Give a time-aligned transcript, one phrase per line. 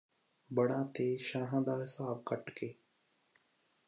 [0.51, 2.73] ¦ਬੜਾਂ ਤੇ ਸ਼ਾਹਾਂ ਦਾ ਹਿਸਾਬ ਕੱਟ ਕੇ